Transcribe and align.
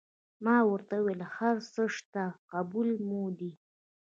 ما 0.43 0.57
ورته 0.69 0.93
وویل: 0.97 1.21
هر 1.35 1.55
څه 1.73 1.81
چې 1.89 1.93
شته 1.95 2.23
قبول 2.51 2.89
مو 3.07 3.23
دي. 3.39 3.51